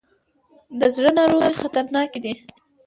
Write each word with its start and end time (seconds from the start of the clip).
د 0.79 0.81
زړه 0.95 1.11
ناروغۍ 1.17 1.53
خطرناکې 1.61 2.19
دي. 2.23 2.33